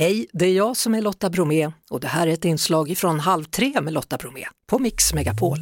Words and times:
Hej, 0.00 0.26
det 0.32 0.44
är 0.44 0.56
jag 0.56 0.76
som 0.76 0.94
är 0.94 1.02
Lotta 1.02 1.30
Bromé 1.30 1.70
och 1.90 2.00
det 2.00 2.06
här 2.06 2.26
är 2.26 2.32
ett 2.32 2.44
inslag 2.44 2.94
från 2.96 3.20
Halv 3.20 3.44
tre 3.44 3.80
med 3.80 3.92
Lotta 3.92 4.16
Bromé 4.16 4.44
på 4.70 4.78
Mix 4.78 5.14
Megapol. 5.14 5.58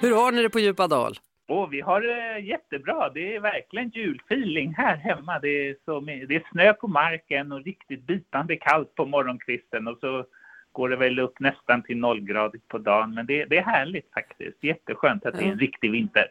Hur 0.00 0.14
har 0.14 0.32
ni 0.32 0.42
det 0.42 0.50
på 0.50 0.58
djupa 0.58 0.86
dal? 0.86 1.18
Och 1.48 1.72
vi 1.72 1.80
har 1.80 2.00
det 2.00 2.38
jättebra. 2.40 3.10
Det 3.14 3.36
är 3.36 3.40
verkligen 3.40 3.88
julfeeling 3.88 4.74
här 4.74 4.96
hemma. 4.96 5.38
Det 5.38 5.48
är, 5.48 5.76
så, 5.84 6.00
det 6.00 6.36
är 6.36 6.50
snö 6.52 6.72
på 6.72 6.88
marken 6.88 7.52
och 7.52 7.64
riktigt 7.64 8.06
bitande 8.06 8.56
kallt 8.56 8.94
på 8.94 9.04
morgonkvisten 9.06 9.88
och 9.88 9.98
så 10.00 10.24
går 10.72 10.88
det 10.88 10.96
väl 10.96 11.18
upp 11.18 11.40
nästan 11.40 11.82
till 11.82 11.96
nollgradigt 11.96 12.68
på 12.68 12.78
dagen. 12.78 13.14
Men 13.14 13.26
det, 13.26 13.44
det 13.44 13.58
är 13.58 13.62
härligt 13.62 14.12
faktiskt. 14.14 14.64
Jätteskönt 14.64 15.26
att 15.26 15.38
det 15.38 15.44
är 15.44 15.52
en 15.52 15.58
riktig 15.58 15.90
vinter. 15.90 16.26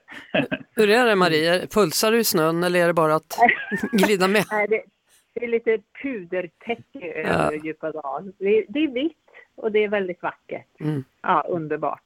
Hur 0.76 0.90
är 0.90 1.06
det 1.06 1.16
Marie? 1.16 1.68
Pulsar 1.68 2.12
du 2.12 2.20
i 2.20 2.24
snön 2.24 2.64
eller 2.64 2.80
är 2.80 2.88
det 2.88 2.94
bara 2.94 3.16
att 3.16 3.38
glida 3.92 4.28
med? 4.28 4.44
Nej, 4.52 4.68
det, 4.68 4.84
det 5.40 5.46
är 5.46 5.50
lite 5.50 5.78
pudertäcke 6.04 7.12
över 7.16 7.52
Ja. 7.54 7.60
djupa 7.64 7.92
dal. 7.92 8.32
Det, 8.39 8.66
det 8.70 8.80
är 8.80 8.88
vitt 8.93 9.18
och 9.56 9.71
det 9.71 9.84
är 9.84 9.89
väldigt 9.89 10.21
vackert. 10.21 10.80
Mm. 10.80 11.04
Ja, 11.21 11.46
underbart. 11.50 12.02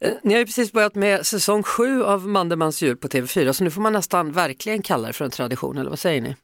Eh, 0.00 0.12
Ni 0.22 0.32
har 0.34 0.38
ju 0.38 0.44
precis 0.46 0.72
börjat 0.72 0.94
med 0.94 1.26
säsong 1.26 1.62
sju 1.62 2.02
av 2.02 2.28
Mandelmans 2.28 2.82
jul 2.82 2.96
på 2.96 3.08
TV4 3.08 3.52
så 3.52 3.64
nu 3.64 3.70
får 3.70 3.80
man 3.80 3.92
nästan 3.92 4.32
verkligen 4.32 4.82
kalla 4.82 5.06
det 5.06 5.12
för 5.12 5.24
en 5.24 5.30
tradition, 5.30 5.78
eller 5.78 5.90
vad 5.90 5.98
säger 5.98 6.20
ni? 6.20 6.36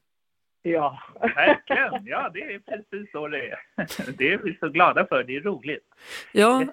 Ja. 0.63 0.99
Verkligen, 1.21 2.07
ja 2.07 2.31
det 2.35 2.41
är 2.41 2.59
precis 2.59 3.13
så 3.13 3.29
det 3.29 3.49
är. 3.51 3.59
Det 4.19 4.33
är 4.33 4.39
vi 4.39 4.57
så 4.61 4.69
glada 4.69 5.07
för, 5.07 5.25
det 5.25 5.37
är 5.37 5.41
roligt. 5.41 5.85
Ja, 6.33 6.65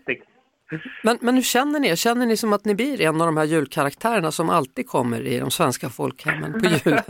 men, 1.04 1.18
men 1.22 1.36
hur 1.36 1.42
känner 1.42 1.80
ni? 1.80 1.96
Känner 1.98 2.26
ni 2.26 2.38
som 2.38 2.54
att 2.54 2.66
ni 2.66 2.76
blir 2.76 3.02
en 3.02 3.22
av 3.22 3.28
de 3.28 3.38
här 3.38 3.46
julkaraktärerna 3.46 4.32
som 4.32 4.50
alltid 4.50 4.88
kommer 4.88 5.22
i 5.22 5.40
de 5.40 5.52
svenska 5.52 5.90
folkhemmen 5.90 6.54
på 6.54 6.60
julen? 6.86 7.04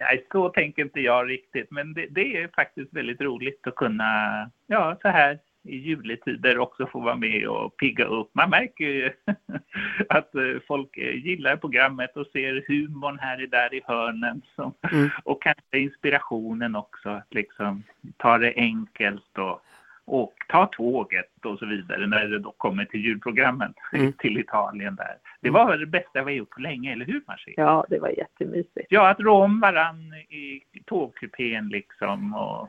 Nej, 0.00 0.26
så 0.32 0.48
tänker 0.48 0.82
inte 0.82 1.00
jag 1.00 1.30
riktigt, 1.30 1.70
men 1.70 1.94
det, 1.94 2.06
det 2.10 2.36
är 2.36 2.48
faktiskt 2.48 2.92
väldigt 2.92 3.20
roligt 3.20 3.66
att 3.66 3.74
kunna, 3.74 4.50
ja 4.66 4.98
så 5.02 5.08
här 5.08 5.38
i 5.68 5.76
juletider 5.76 6.58
också 6.58 6.86
få 6.86 7.00
vara 7.00 7.16
med 7.16 7.48
och 7.48 7.76
pigga 7.76 8.04
upp. 8.04 8.30
Man 8.32 8.50
märker 8.50 8.84
ju 8.84 9.10
att 10.08 10.34
eh, 10.34 10.42
folk 10.66 10.96
eh, 10.96 11.14
gillar 11.14 11.56
programmet 11.56 12.16
och 12.16 12.26
ser 12.26 12.64
humorn 12.68 13.18
här 13.18 13.42
och 13.42 13.48
där 13.48 13.74
i 13.74 13.80
hörnen 13.84 14.42
som, 14.56 14.74
Mm. 14.92 15.10
och 15.24 15.42
kanske 15.42 15.78
inspirationen 15.78 16.76
också 16.76 17.08
att 17.08 17.34
liksom 17.34 17.82
ta 18.16 18.38
det 18.38 18.52
enkelt 18.56 19.38
och, 19.38 19.60
och 20.06 20.34
ta 20.48 20.66
tåget 20.66 21.30
och 21.44 21.58
så 21.58 21.66
vidare 21.66 22.06
när 22.06 22.24
det 22.26 22.38
då 22.38 22.52
kommer 22.52 22.84
till 22.84 23.00
julprogrammen 23.00 23.74
Mm. 23.92 24.12
till 24.12 24.38
Italien 24.38 24.96
där. 24.96 25.16
Det 25.40 25.50
var 25.50 25.68
väl 25.70 25.80
det 25.80 25.86
bästa 25.86 26.10
vi 26.14 26.20
har 26.20 26.30
gjort 26.30 26.50
på 26.50 26.60
länge, 26.60 26.92
eller 26.92 27.04
hur 27.06 27.20
Marci? 27.28 27.54
ja, 27.56 27.86
det 27.90 27.98
var 27.98 28.08
jättemysigt. 28.08 28.86
Ja, 28.90 29.08
att 29.08 29.20
rå 29.20 29.34
om 29.44 29.60
varann 29.60 30.14
i 30.14 30.62
tågkupén 30.86 31.68
liksom. 31.68 32.34
Och, 32.34 32.68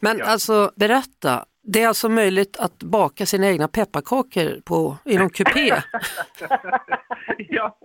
Men 0.00 0.18
Ja. 0.18 0.24
alltså 0.24 0.72
berätta, 0.76 1.44
det 1.62 1.82
är 1.82 1.88
alltså 1.88 2.08
möjligt 2.08 2.56
att 2.56 2.82
baka 2.82 3.26
sina 3.26 3.46
egna 3.48 3.68
pepparkakor 3.68 4.60
på, 4.64 4.96
i 5.04 5.18
någon 5.18 5.30
kupé? 5.30 5.68
ja, 7.38 7.78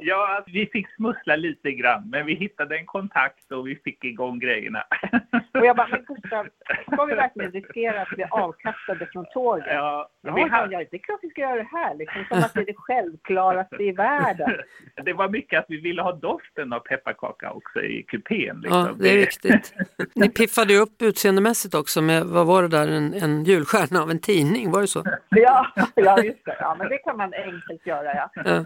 ja, 0.00 0.38
att 0.38 0.44
vi 0.46 0.66
fick 0.66 0.94
smussla 0.96 1.36
lite 1.36 1.72
grann, 1.72 2.10
men 2.10 2.26
vi 2.26 2.34
hittade 2.34 2.76
en 2.76 2.86
kontakt 2.86 3.52
och 3.52 3.66
vi 3.66 3.76
fick 3.76 4.04
igång 4.04 4.38
grejerna. 4.38 4.84
Och 5.54 5.66
jag 5.66 5.76
bara, 5.76 5.88
men 5.88 6.04
Gustav, 6.04 6.46
ska 6.92 7.04
vi 7.04 7.14
verkligen 7.14 7.52
riskera 7.52 8.02
att 8.02 8.08
bli 8.08 8.24
avkastade 8.30 9.06
från 9.12 9.24
tåget? 9.34 9.66
Ja, 9.68 10.12
Ja, 10.24 10.34
vi 10.34 10.40
ja, 10.40 10.48
hade, 10.48 10.72
ja, 10.72 10.78
det 10.90 10.96
är 10.96 10.98
klart 10.98 11.18
vi 11.22 11.30
ska 11.30 11.40
göra 11.40 11.56
det 11.56 11.68
här, 11.72 11.94
liksom, 11.94 12.24
som 12.28 12.38
att 12.38 12.54
det 12.54 12.60
är 12.60 12.66
det 12.66 12.74
självklaraste 12.76 13.82
i 13.82 13.92
världen. 13.92 14.50
det 15.04 15.12
var 15.12 15.28
mycket 15.28 15.58
att 15.58 15.64
vi 15.68 15.80
ville 15.80 16.02
ha 16.02 16.12
doften 16.12 16.72
av 16.72 16.80
pepparkaka 16.80 17.52
också 17.52 17.82
i 17.82 18.02
kupén. 18.02 18.60
Liksom. 18.60 18.78
Ja, 18.78 18.94
det 18.98 19.08
är 19.08 19.18
viktigt. 19.18 19.74
Ni 20.14 20.28
piffade 20.28 20.76
upp 20.76 21.02
utseendemässigt 21.02 21.74
också 21.74 22.02
med, 22.02 22.24
vad 22.24 22.46
var 22.46 22.62
det 22.62 22.68
där, 22.68 22.88
en, 23.02 23.14
en 23.14 23.44
julstjärna 23.44 24.02
av 24.02 24.10
en 24.10 24.18
tidning, 24.18 24.70
var 24.70 24.80
det 24.80 24.86
så? 24.86 25.02
Ja, 25.30 25.66
ja, 25.94 26.22
just 26.22 26.44
det. 26.44 26.56
Ja, 26.60 26.74
men 26.78 26.88
det 26.88 26.98
kan 26.98 27.16
man 27.16 27.32
enkelt 27.34 27.86
göra, 27.86 28.14
ja. 28.14 28.30
Ja. 28.44 28.64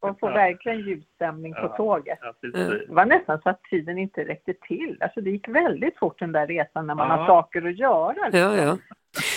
Och 0.00 0.18
få 0.20 0.26
verkligen 0.28 0.78
julstämning 0.80 1.54
på 1.54 1.68
tåget. 1.76 2.18
Det 2.42 2.84
var 2.88 3.04
nästan 3.06 3.40
så 3.42 3.48
att 3.50 3.62
tiden 3.62 3.98
inte 3.98 4.24
räckte 4.24 4.54
till. 4.54 4.96
Alltså 5.00 5.20
det 5.20 5.30
gick 5.30 5.48
väldigt 5.48 5.98
fort 5.98 6.18
den 6.18 6.32
där 6.32 6.46
resan 6.46 6.86
när 6.86 6.94
man 6.94 7.08
Ja. 7.08 7.16
har 7.16 7.26
saker 7.26 7.66
att 7.68 7.78
göra. 7.78 8.16
Ja, 8.32 8.56
ja. 8.56 8.76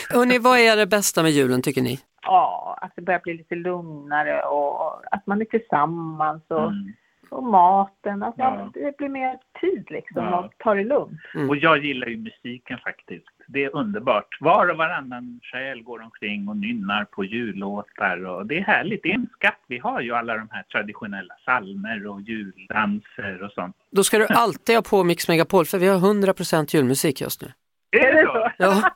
Hörrni, 0.10 0.40
vad 0.40 0.60
är 0.60 0.78
det 0.78 0.88
bästa 0.88 1.24
med 1.24 1.32
julen 1.32 1.62
tycker 1.62 1.82
ni? 1.82 2.00
Ja, 2.24 2.78
att 2.82 2.92
det 2.96 3.02
börjar 3.02 3.20
bli 3.24 3.34
lite 3.34 3.56
lugnare 3.56 4.42
och 4.44 5.02
att 5.16 5.28
man 5.28 5.42
är 5.42 5.46
tillsammans 5.46 6.44
och, 6.48 6.62
Mm. 6.72 6.94
och 7.30 7.44
maten. 7.44 8.24
Att 8.24 8.38
man, 8.38 8.54
Ja. 8.60 8.70
det 8.74 8.98
blir 8.98 9.10
mer 9.10 9.38
tid 9.62 9.86
liksom 9.90 10.24
Ja. 10.24 10.40
och 10.46 10.52
ta 10.58 10.74
det 10.74 10.84
lugnt. 10.84 11.20
Och 11.50 11.56
jag 11.58 11.78
gillar 11.86 12.08
ju 12.08 12.18
musiken 12.18 12.78
faktiskt. 12.84 13.28
Det 13.54 13.64
är 13.64 13.76
underbart. 13.76 14.38
Var 14.40 14.68
och 14.68 14.78
varannan 14.78 15.40
själ 15.44 15.84
går 15.84 16.02
omkring 16.02 16.48
och 16.48 16.58
nynnar 16.58 17.06
på 17.06 17.24
jullåtar 17.24 18.26
och 18.26 18.46
det 18.46 18.58
är 18.58 18.64
härligt. 18.64 19.04
Det 19.04 19.10
är 19.10 19.16
en 19.16 19.30
skatt. 19.34 19.60
Vi 19.68 19.78
har 19.78 20.02
ju 20.02 20.16
alla 20.16 20.38
de 20.38 20.48
här 20.52 20.64
traditionella 20.64 21.34
salmer 21.46 22.08
och 22.08 22.22
juldanser 22.22 23.44
och 23.44 23.52
sånt. 23.52 23.76
Då 23.92 24.04
ska 24.04 24.18
du 24.18 24.28
alltid 24.28 24.76
ha 24.76 24.82
på 24.82 25.04
Mix 25.04 25.28
Megapol 25.28 25.66
för 25.66 25.78
vi 25.80 25.88
har 25.88 26.00
100% 26.00 26.76
julmusik 26.76 27.22
just 27.22 27.42
nu. 27.42 27.52
Är 27.92 28.14
det 28.14 28.26
så? 28.26 28.52
Ja. 28.58 28.92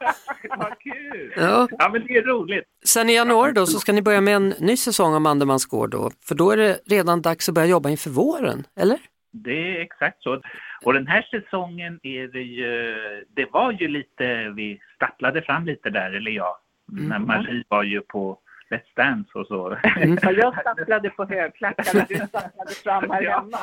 Vad 0.57 0.79
kul! 0.79 1.33
Ja. 1.35 1.67
Ja, 1.79 1.89
men 1.89 2.07
det 2.07 2.17
är 2.17 2.21
roligt. 2.21 2.63
Sen 2.85 3.09
i 3.09 3.15
januari 3.15 3.51
då 3.51 3.65
så 3.65 3.79
ska 3.79 3.93
ni 3.93 4.01
börja 4.01 4.21
med 4.21 4.35
en 4.35 4.53
ny 4.59 4.77
säsong 4.77 5.13
av 5.13 5.21
Mandemans 5.21 5.65
gård 5.65 5.91
då, 5.91 6.11
för 6.25 6.35
då 6.35 6.51
är 6.51 6.57
det 6.57 6.79
redan 6.85 7.21
dags 7.21 7.49
att 7.49 7.55
börja 7.55 7.67
jobba 7.67 7.89
inför 7.89 8.09
våren, 8.09 8.63
eller? 8.79 8.99
Det 9.43 9.77
är 9.77 9.81
exakt 9.81 10.23
så. 10.23 10.41
Och 10.83 10.93
den 10.93 11.07
här 11.07 11.21
säsongen 11.21 11.99
är 12.03 12.27
det 12.27 12.41
ju, 12.41 12.95
det 13.35 13.45
var 13.51 13.71
ju 13.71 13.87
lite, 13.87 14.49
vi 14.49 14.81
stapplade 14.95 15.41
fram 15.41 15.65
lite 15.65 15.89
där, 15.89 16.11
eller 16.11 16.31
jag, 16.31 16.55
när 16.85 17.19
Marie 17.19 17.63
var 17.67 17.83
ju 17.83 18.01
på 18.01 18.39
Let's 18.69 18.95
Dance 18.95 19.29
och 19.33 19.47
så. 19.47 19.77
Ja, 20.21 20.31
jag 20.31 20.59
stapplade 20.61 21.09
på 21.09 21.25
högklackarna, 21.25 22.05
du 22.09 22.15
stapplade 22.15 22.71
fram 22.83 23.09
här 23.11 23.23
hemma. 23.23 23.57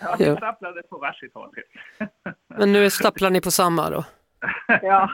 Ja, 0.00 0.16
vi 0.18 0.36
stapplade 0.36 0.82
på 0.82 0.98
varsitt 0.98 1.34
håll. 1.34 1.50
Men 2.56 2.72
nu 2.72 2.90
stapplar 2.90 3.30
ni 3.30 3.40
på 3.40 3.50
samma 3.50 3.90
då. 3.90 4.04
Ja, 4.82 5.10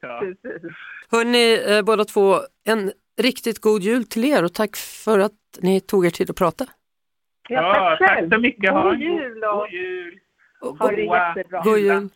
Ja. 0.00 0.20
precis. 0.20 0.72
Hörni, 1.10 1.76
eh, 1.76 1.82
båda 1.82 2.04
två, 2.04 2.36
en 2.64 2.92
riktigt 3.22 3.60
god 3.60 3.82
jul 3.82 4.04
till 4.04 4.24
er 4.24 4.44
och 4.44 4.54
tack 4.54 4.76
för 4.76 5.18
att 5.18 5.32
ni 5.62 5.80
tog 5.80 6.06
er 6.06 6.10
tid 6.10 6.30
att 6.30 6.36
prata. 6.36 6.66
Ja, 7.48 7.96
tack 8.00 8.24
så 8.32 8.38
mycket. 8.40 8.72
Ha 8.72 8.82
God 8.82 8.94
en 8.94 9.00
jul 9.00 9.44
och 9.44 9.58
God 9.58 9.72
jul. 9.72 10.18
ha 10.78 10.90
det 10.90 11.02
jättebra. 11.36 11.60
God 11.60 11.78
jul. 11.78 12.08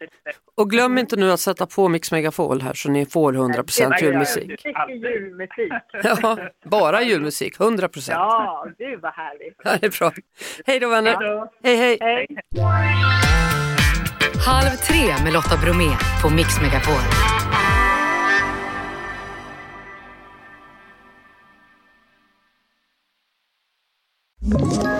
Och 0.54 0.70
glöm 0.70 0.98
inte 0.98 1.16
nu 1.16 1.32
att 1.32 1.40
sätta 1.40 1.66
på 1.66 1.88
Mix 1.88 2.12
Megapol 2.12 2.60
här 2.62 2.74
så 2.74 2.90
ni 2.90 3.06
får 3.06 3.32
100% 3.32 3.88
Nej, 3.88 4.04
julmusik. 4.04 4.48
Mycket 4.48 4.88
julmusik. 5.02 5.72
Ja, 6.22 6.38
bara 6.64 7.02
julmusik, 7.02 7.58
100%. 7.58 8.10
Ja, 8.10 8.66
gud 8.78 9.00
vad 9.00 9.12
härligt. 9.12 9.54
Ja, 9.64 9.70
det 9.80 9.86
är 9.86 9.98
bra. 9.98 10.12
Hej 10.66 10.80
då 10.80 10.88
vänner. 10.88 11.16
Hej. 11.62 11.76
Hej 11.76 11.76
hej. 11.76 11.98
Hej. 12.00 12.26
Halv 14.46 14.76
tre 14.88 15.24
med 15.24 15.32
Lotta 15.32 15.56
Bromé 15.64 15.90
på 16.22 16.30
Mix 16.30 16.60
Megapol. 16.60 17.02
Ett 24.54 24.99